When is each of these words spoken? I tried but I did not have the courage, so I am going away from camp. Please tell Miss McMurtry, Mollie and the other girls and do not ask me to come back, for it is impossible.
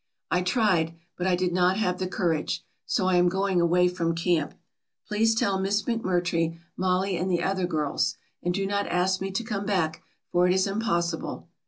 I 0.31 0.41
tried 0.41 0.95
but 1.15 1.27
I 1.27 1.35
did 1.35 1.53
not 1.53 1.77
have 1.77 1.99
the 1.99 2.07
courage, 2.07 2.63
so 2.87 3.05
I 3.05 3.17
am 3.17 3.29
going 3.29 3.61
away 3.61 3.87
from 3.87 4.15
camp. 4.15 4.55
Please 5.07 5.35
tell 5.35 5.59
Miss 5.59 5.83
McMurtry, 5.83 6.57
Mollie 6.75 7.17
and 7.17 7.29
the 7.29 7.43
other 7.43 7.67
girls 7.67 8.15
and 8.41 8.51
do 8.51 8.65
not 8.65 8.87
ask 8.87 9.21
me 9.21 9.29
to 9.29 9.43
come 9.43 9.67
back, 9.67 10.01
for 10.31 10.47
it 10.47 10.53
is 10.55 10.65
impossible. 10.65 11.47